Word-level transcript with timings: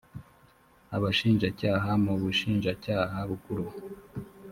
abashinjacyaha 0.95 1.89
mu 2.03 2.13
bushinjacyaha 2.21 3.17
bukuru 3.29 3.65